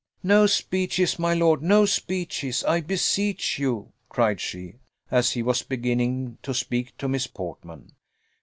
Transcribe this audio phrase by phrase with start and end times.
[0.23, 1.61] "No speeches, my lord!
[1.61, 4.77] no speeches, I beseech you," cried she,
[5.11, 7.93] as he was beginning to speak to Miss Portman.